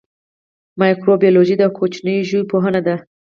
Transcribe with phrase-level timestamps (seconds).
[0.79, 2.95] مایکروبیولوژي د کوچنیو ژویو پوهنه ده